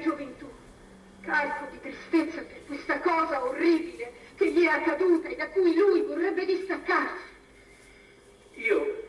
[0.00, 0.46] gioventù.
[1.22, 6.02] Carico di tristezza per questa cosa orribile che gli è accaduta e da cui lui
[6.02, 7.26] vorrebbe distaccarsi.
[8.54, 9.04] Io,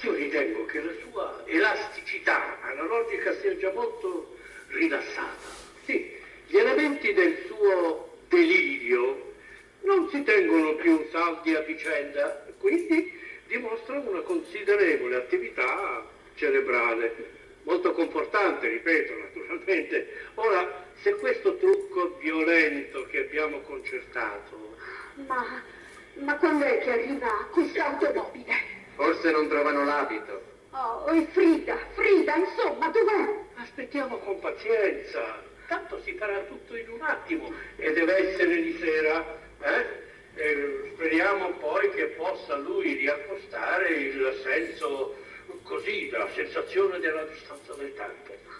[0.00, 4.36] io ritengo che la sua elasticità analogica sia già molto
[4.68, 5.46] rilassata.
[5.84, 6.16] Sì,
[6.46, 9.32] gli elementi del suo delirio
[9.82, 13.12] non si tengono più saldi a vicenda, quindi
[13.46, 20.08] dimostra una considerevole attività cerebrale, molto confortante, ripeto, naturalmente.
[20.34, 24.76] Ora, se questo trucco violento che abbiamo concertato...
[25.26, 25.62] Ma,
[26.14, 28.54] ma quando è che arriva questa automobile?
[28.94, 30.52] Forse non trovano l'abito.
[30.70, 33.42] Oh, e Frida, Frida, insomma, dov'è?
[33.56, 39.38] Aspettiamo con pazienza, tanto si farà tutto in un attimo e deve essere di sera,
[48.26, 48.50] tempo.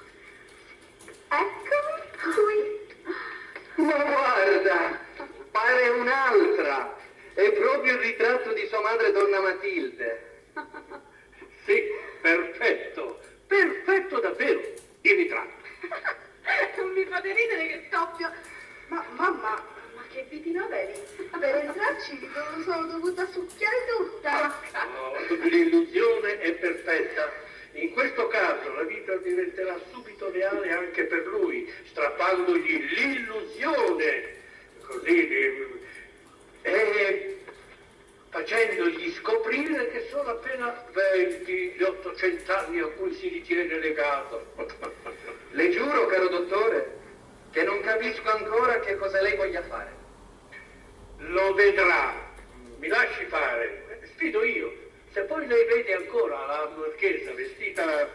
[1.28, 3.84] Eccomi qui.
[3.84, 5.00] Ma guarda,
[5.50, 6.96] pare un'altra.
[7.34, 10.32] È proprio il ritratto di sua madre, donna Matilde.
[11.64, 11.82] Sì,
[12.20, 14.60] perfetto, perfetto davvero,
[15.00, 15.62] il ritratto.
[16.76, 18.30] non mi fate ridere che doppio.
[18.88, 19.62] Ma mamma,
[19.94, 21.00] ma che vitino avevi?
[21.30, 22.30] Per entrarci
[22.64, 24.60] sono dovuta succhiare tutta.
[24.92, 27.43] No, l'illusione è perfetta.
[27.74, 34.34] In questo caso la vita diventerà subito reale anche per lui, strappandogli l'illusione,
[34.80, 35.28] così,
[36.62, 37.38] e
[38.28, 44.46] facendogli scoprire che sono appena 20 gli 800 anni a cui si ritiene legato.
[45.50, 46.98] Le giuro, caro dottore,
[47.50, 49.92] che non capisco ancora che cosa lei voglia fare.
[51.18, 52.32] Lo vedrà,
[52.78, 54.83] mi lasci fare, sfido io.
[55.14, 58.10] Se poi lei vede ancora la marchesa vestita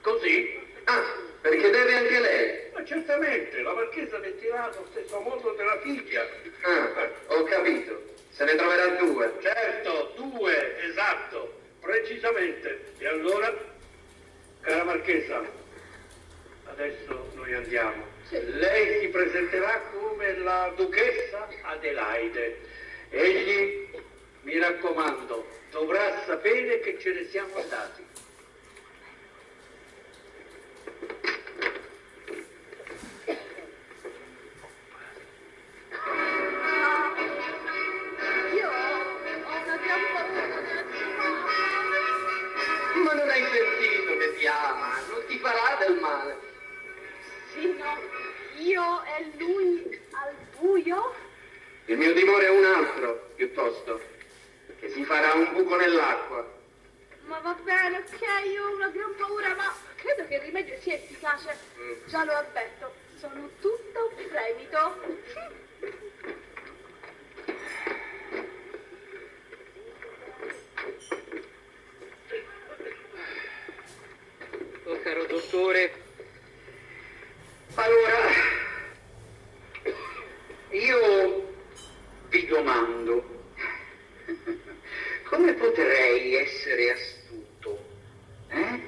[0.00, 1.02] così, Ah,
[1.40, 2.60] perché deve anche lei.
[2.72, 6.24] ma certamente la marchesa vestirà allo stesso modo della figlia.
[6.62, 8.02] Ah, ho capito.
[8.30, 9.32] Se ne troverà due.
[9.40, 12.92] Certo, due, esatto, precisamente.
[12.98, 13.52] E allora,
[14.60, 15.42] cara marchesa,
[16.66, 18.04] adesso noi andiamo.
[18.30, 22.60] Lei si presenterà come la duchessa Adelaide.
[23.10, 23.88] Egli,
[24.42, 25.44] mi raccomando,
[25.76, 28.02] dovrà sapere che ce ne siamo andati.
[38.54, 40.84] Io ho una gran paura.
[43.04, 46.36] Ma non hai sentito che ti ama, non ti farà del male.
[47.52, 47.98] Sì, no,
[48.56, 51.14] io e lui al buio?
[51.84, 54.00] Il mio timore è un altro, piuttosto,
[54.86, 56.54] che si farà un buco nell'acqua.
[57.24, 58.20] Ma va bene, ok,
[58.52, 61.56] io ho una gran paura, ma credo che il rimedio sia efficace.
[62.06, 65.24] Già lo avverto, sono tutto fremito.
[74.84, 75.92] Oh, caro dottore,
[77.74, 78.18] allora,
[80.70, 81.54] io
[82.28, 83.34] vi domando,
[85.24, 87.84] come potrei essere astuto,
[88.48, 88.80] eh?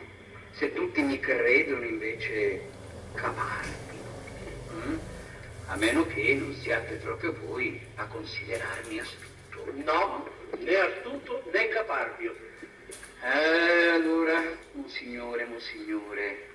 [0.52, 2.62] Se tutti mi credono invece
[3.12, 3.98] caparbi.
[4.72, 4.96] mm?
[5.66, 9.70] A meno che non siate proprio voi a considerarmi astuto.
[9.84, 10.26] No,
[10.60, 12.34] né astuto né caparbio.
[13.22, 16.46] Eh, allora, monsignore, monsignore,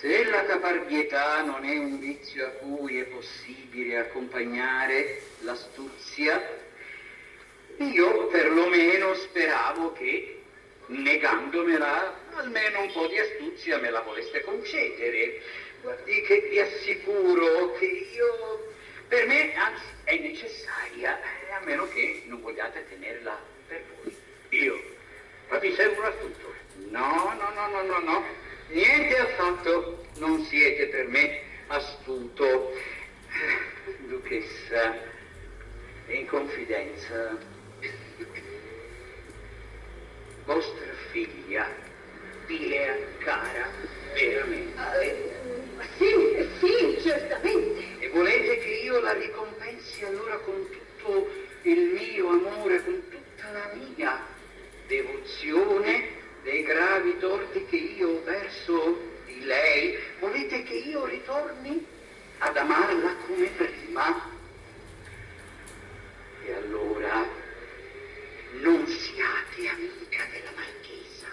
[0.00, 6.42] se la caparbietà non è un vizio a cui è possibile accompagnare l'astuzia,
[7.76, 10.40] io perlomeno speravo che,
[10.86, 15.40] negandomela, almeno un po' di astuzia me la voleste concedere.
[15.80, 18.74] Guardi che vi assicuro che io,
[19.08, 23.38] per me, anzi, è necessaria, eh, a meno che non vogliate tenerla
[23.68, 24.16] per voi.
[24.50, 24.82] Io,
[25.48, 26.54] ma ti sembro astuto.
[26.88, 28.24] No, no, no, no, no, no,
[28.68, 32.72] niente affatto, non siete per me astuto.
[34.06, 34.98] Duchessa,
[36.08, 37.38] in confidenza,
[40.46, 41.66] vostra figlia
[42.46, 43.70] è cara
[44.12, 45.34] veramente
[45.96, 47.84] Sì, sì, certamente.
[48.00, 51.30] e volete che io la ricompensi allora con tutto
[51.62, 54.26] il mio amore, con tutta la mia
[54.86, 56.08] devozione
[56.42, 59.98] dei gravi torti che io ho verso di lei?
[60.18, 61.84] Volete che io ritorni
[62.38, 64.34] ad amarla come prima?
[66.44, 67.26] E allora
[68.60, 68.86] non
[69.16, 71.26] siate amica della marchesa,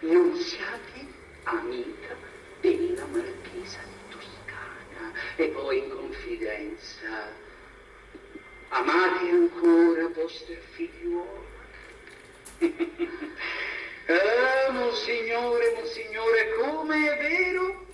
[0.00, 1.06] non siate
[1.44, 2.16] amica
[2.60, 7.32] della marchesa di Toscana e poi in confidenza.
[8.70, 11.48] Amate ancora vostra figliuola?
[14.08, 17.86] ah, monsignore, monsignore, come è vero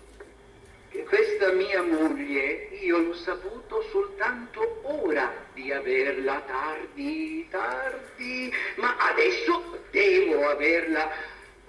[1.07, 10.49] questa mia moglie io l'ho saputo soltanto ora di averla tardi, tardi, ma adesso devo
[10.49, 11.11] averla,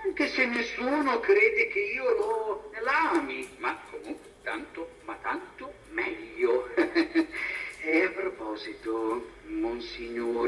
[0.04, 6.70] anche se nessuno crede che io lo l'ami, ma comunque tanto, ma tanto meglio.
[7.82, 10.47] e a proposito, monsignore,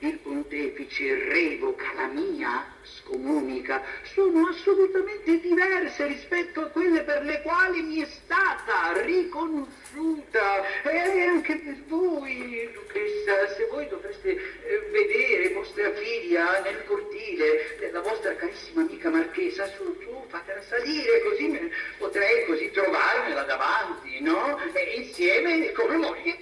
[0.00, 7.82] il pontefice revoca la mia, scomunica, sono assolutamente diverse rispetto a quelle per le quali
[7.82, 10.82] mi è stata riconosciuta.
[10.82, 18.00] E anche per voi, Duchessa, se voi dovreste eh, vedere vostra figlia nel cortile della
[18.00, 24.58] vostra carissima amica Marchesa, su, su, fatela salire, così potrei così trovarmela davanti, no?
[24.72, 26.41] E insieme, come moglie,